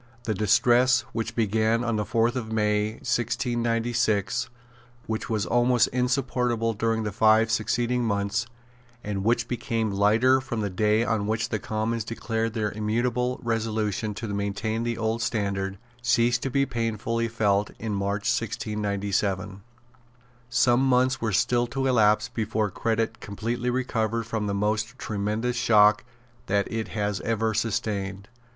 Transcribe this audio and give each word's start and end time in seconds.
The 0.23 0.33
distress 0.33 1.01
which 1.13 1.35
began 1.35 1.83
on 1.83 1.95
the 1.95 2.05
fourth 2.05 2.35
of 2.35 2.51
May 2.51 2.93
1696, 3.03 4.49
which 5.05 5.29
was 5.29 5.45
almost 5.45 5.89
insupportable 5.89 6.73
during 6.73 7.03
the 7.03 7.11
five 7.11 7.51
succeeding 7.51 8.03
months, 8.03 8.47
and 9.03 9.23
which 9.23 9.47
became 9.47 9.91
lighter 9.91 10.41
from 10.41 10.61
the 10.61 10.71
day 10.71 11.03
on 11.05 11.27
which 11.27 11.49
the 11.49 11.59
Commons 11.59 12.03
declared 12.03 12.55
their 12.55 12.71
immutable 12.71 13.39
resolution 13.43 14.15
to 14.15 14.27
maintain 14.29 14.81
the 14.81 14.97
old 14.97 15.21
standard, 15.21 15.77
ceased 16.01 16.41
to 16.41 16.49
be 16.49 16.65
painfully 16.65 17.27
felt 17.27 17.69
in 17.77 17.93
March 17.93 18.21
1697. 18.23 19.61
Some 20.49 20.81
months 20.83 21.21
were 21.21 21.31
still 21.31 21.67
to 21.67 21.85
elapse 21.85 22.27
before 22.27 22.71
credit 22.71 23.19
completely 23.19 23.69
recovered 23.69 24.23
from 24.23 24.47
the 24.47 24.55
most 24.55 24.97
tremendous 24.97 25.57
shock 25.57 26.03
that 26.47 26.67
it 26.73 26.87
has 26.87 27.21
ever 27.21 27.53
sustained. 27.53 28.29